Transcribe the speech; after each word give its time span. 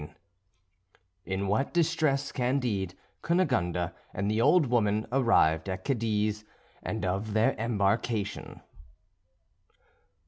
X 0.01 0.11
IN 1.27 1.47
WHAT 1.47 1.75
DISTRESS 1.75 2.31
CANDIDE, 2.31 2.95
CUNEGONDE, 3.21 3.91
AND 4.15 4.31
THE 4.31 4.41
OLD 4.41 4.65
WOMAN 4.65 5.05
ARRIVED 5.11 5.69
AT 5.69 5.85
CADIZ; 5.85 6.43
AND 6.81 7.05
OF 7.05 7.33
THEIR 7.35 7.53
EMBARKATION. 7.59 8.61